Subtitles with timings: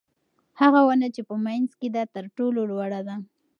[0.61, 3.15] هغه ونه چې په منځ کې ده تر ټولو لوړه ده.